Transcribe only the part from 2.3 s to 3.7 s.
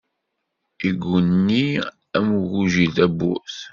ugujil tabburt.